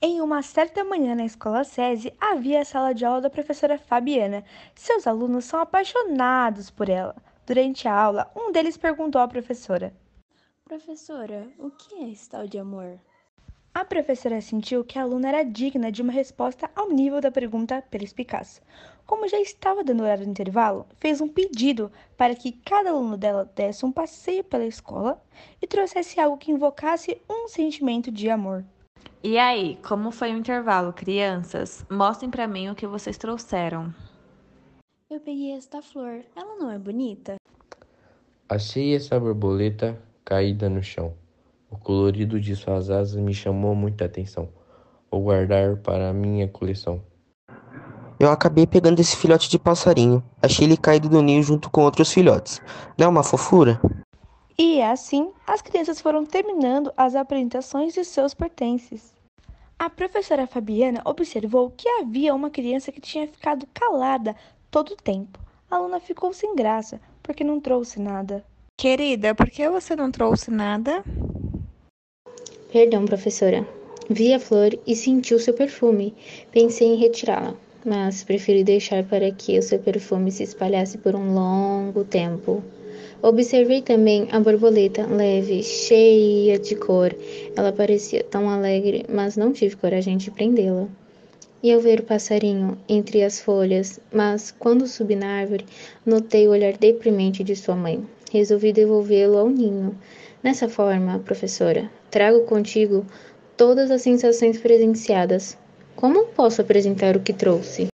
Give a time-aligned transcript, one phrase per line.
[0.00, 4.44] Em uma certa manhã na escola SESI, havia a sala de aula da professora Fabiana.
[4.72, 7.16] Seus alunos são apaixonados por ela.
[7.44, 9.92] Durante a aula, um deles perguntou à professora:
[10.64, 13.00] Professora, o que é esse tal de amor?
[13.74, 17.82] A professora sentiu que a aluna era digna de uma resposta ao nível da pergunta
[17.90, 18.62] perspicaz.
[19.04, 23.50] Como já estava dando horário do intervalo, fez um pedido para que cada aluno dela
[23.52, 25.20] desse um passeio pela escola
[25.60, 28.64] e trouxesse algo que invocasse um sentimento de amor.
[29.22, 31.84] E aí, como foi o intervalo, crianças?
[31.90, 33.92] Mostrem para mim o que vocês trouxeram.
[35.10, 36.20] Eu peguei esta flor.
[36.36, 37.34] Ela não é bonita?
[38.48, 41.14] Achei essa borboleta caída no chão.
[41.68, 44.48] O colorido de suas asas me chamou muita atenção.
[45.10, 47.02] Vou guardar para a minha coleção.
[48.20, 50.22] Eu acabei pegando esse filhote de passarinho.
[50.40, 52.60] Achei ele caído do ninho junto com outros filhotes.
[52.96, 53.80] Não é uma fofura?
[54.60, 59.14] E assim, as crianças foram terminando as apresentações de seus pertences.
[59.78, 64.34] A professora Fabiana observou que havia uma criança que tinha ficado calada
[64.68, 65.38] todo o tempo.
[65.70, 68.44] A aluna ficou sem graça, porque não trouxe nada.
[68.76, 71.04] Querida, por que você não trouxe nada?
[72.72, 73.64] Perdão, professora.
[74.10, 76.16] Vi a flor e senti o seu perfume.
[76.50, 81.32] Pensei em retirá-la, mas preferi deixar para que o seu perfume se espalhasse por um
[81.32, 82.60] longo tempo.
[83.20, 87.12] Observei também a borboleta leve, cheia de cor.
[87.56, 90.86] Ela parecia tão alegre, mas não tive coragem de prendê-la.
[91.60, 95.66] E ao ver o passarinho entre as folhas, mas quando subi na árvore,
[96.06, 98.06] notei o olhar deprimente de sua mãe.
[98.30, 99.98] Resolvi devolvê-lo ao ninho.
[100.40, 103.04] Nessa forma, professora, trago contigo
[103.56, 105.58] todas as sensações presenciadas.
[105.96, 107.88] Como posso apresentar o que trouxe?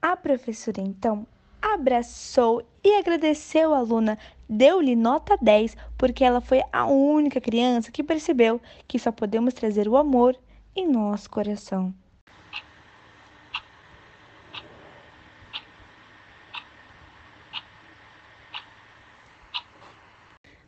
[0.00, 1.26] A professora então
[1.62, 8.02] abraçou e agradeceu a aluna, deu-lhe nota 10 porque ela foi a única criança que
[8.02, 10.36] percebeu que só podemos trazer o amor
[10.74, 11.94] em nosso coração.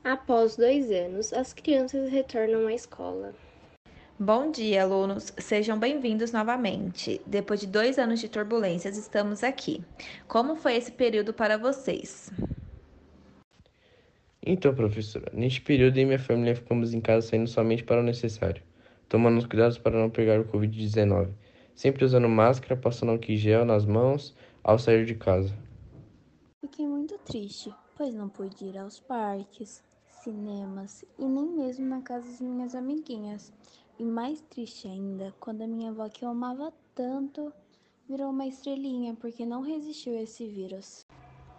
[0.05, 3.33] Após dois anos, as crianças retornam à escola.
[4.19, 5.33] Bom dia, alunos.
[5.39, 7.21] Sejam bem-vindos novamente.
[7.27, 9.83] Depois de dois anos de turbulências, estamos aqui.
[10.29, 12.31] Como foi esse período para vocês?
[14.45, 18.05] Então, professora, neste período eu e minha família ficamos em casa saindo somente para o
[18.05, 18.63] necessário,
[19.09, 21.31] tomando os cuidados para não pegar o Covid-19,
[21.75, 25.55] sempre usando máscara, passando álcool gel nas mãos ao sair de casa.
[26.61, 29.83] Fiquei muito triste, pois não pude ir aos parques,
[30.23, 33.53] cinemas e nem mesmo na casa das minhas amiguinhas.
[33.99, 37.53] E mais triste ainda, quando a minha avó que eu amava tanto
[38.09, 41.07] virou uma estrelinha porque não resistiu a esse vírus.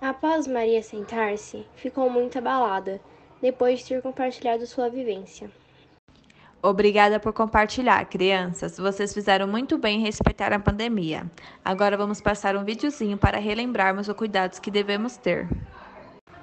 [0.02, 3.00] Após Maria sentar-se, ficou muito abalada,
[3.42, 5.50] depois de ter compartilhado sua vivência.
[6.62, 8.78] Obrigada por compartilhar, crianças.
[8.78, 11.30] Vocês fizeram muito bem em respeitar a pandemia.
[11.64, 15.48] Agora vamos passar um videozinho para relembrarmos os cuidados que devemos ter.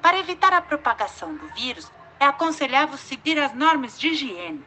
[0.02, 4.62] Para evitar a propagação do vírus, é aconselhável seguir as normas de higiene.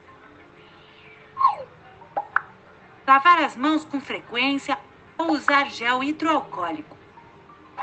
[3.06, 4.78] Lavar as mãos com frequência
[5.18, 6.98] ou usar gel hidroalcoólico.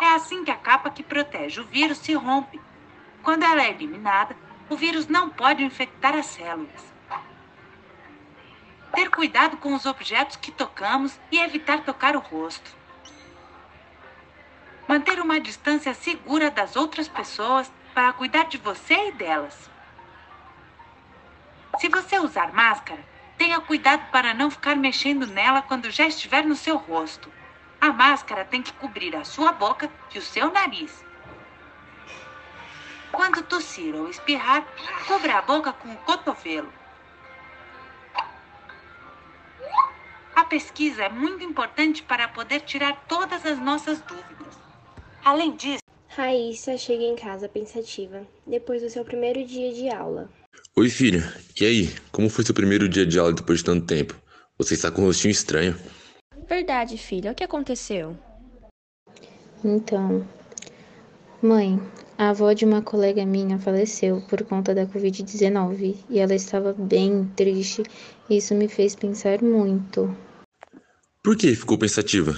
[0.01, 2.61] É assim que a capa que protege o vírus se rompe.
[3.23, 4.35] Quando ela é eliminada,
[4.69, 6.91] o vírus não pode infectar as células.
[8.95, 12.75] Ter cuidado com os objetos que tocamos e evitar tocar o rosto.
[14.89, 19.71] Manter uma distância segura das outras pessoas para cuidar de você e delas.
[21.79, 23.05] Se você usar máscara,
[23.41, 27.33] tenha cuidado para não ficar mexendo nela quando já estiver no seu rosto.
[27.81, 31.03] A máscara tem que cobrir a sua boca e o seu nariz.
[33.11, 34.67] Quando tossir ou espirrar,
[35.07, 36.71] cubra a boca com o cotovelo.
[40.37, 44.61] A pesquisa é muito importante para poder tirar todas as nossas dúvidas.
[45.25, 50.29] Além disso, Raíssa chega em casa pensativa, depois do seu primeiro dia de aula.
[50.77, 51.23] Oi, filha.
[51.61, 51.95] E aí?
[52.11, 54.15] Como foi seu primeiro dia de aula depois de tanto tempo?
[54.57, 55.77] Você está com um rostinho estranho.
[56.49, 57.33] Verdade, filha.
[57.33, 58.17] O que aconteceu?
[59.63, 60.27] Então,
[61.43, 61.79] mãe,
[62.17, 67.31] a avó de uma colega minha faleceu por conta da Covid-19 e ela estava bem
[67.37, 67.83] triste.
[68.31, 70.17] Isso me fez pensar muito.
[71.23, 72.35] Por que ficou pensativa?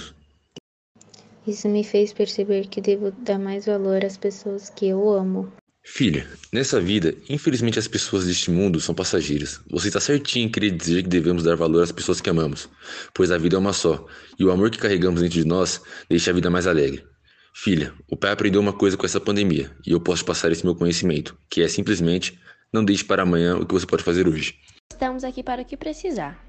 [1.47, 5.51] Isso me fez perceber que devo dar mais valor às pessoas que eu amo.
[5.85, 9.59] Filha, nessa vida, infelizmente as pessoas deste mundo são passageiras.
[9.69, 12.69] Você está certinho em querer dizer que devemos dar valor às pessoas que amamos,
[13.13, 14.07] pois a vida é uma só,
[14.39, 17.03] e o amor que carregamos dentro de nós deixa a vida mais alegre.
[17.53, 20.73] Filha, o pai aprendeu uma coisa com essa pandemia, e eu posso passar esse meu
[20.73, 22.39] conhecimento, que é simplesmente
[22.71, 24.55] não deixe para amanhã o que você pode fazer hoje.
[24.91, 26.43] Estamos aqui para o que precisar.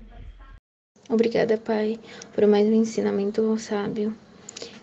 [1.09, 1.99] Obrigada, Pai,
[2.33, 4.17] por mais um ensinamento sábio.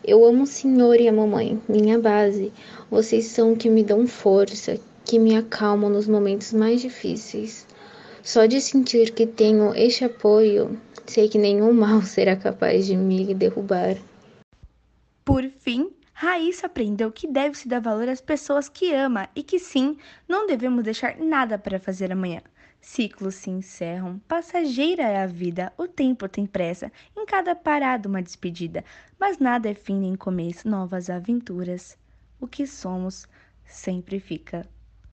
[0.03, 2.51] Eu amo o Senhor e a mamãe, minha base.
[2.89, 7.67] Vocês são que me dão força, que me acalmam nos momentos mais difíceis.
[8.23, 13.33] Só de sentir que tenho este apoio, sei que nenhum mal será capaz de me
[13.33, 13.97] derrubar.
[15.25, 19.57] Por fim, Raíssa aprendeu que deve se dar valor às pessoas que ama e que
[19.57, 19.97] sim,
[20.27, 22.41] não devemos deixar nada para fazer amanhã.
[22.81, 28.23] Ciclos se encerram, passageira é a vida, o tempo tem pressa, em cada parada uma
[28.23, 28.83] despedida,
[29.19, 31.95] mas nada é fim nem começo, novas aventuras.
[32.39, 33.27] O que somos
[33.63, 34.67] sempre fica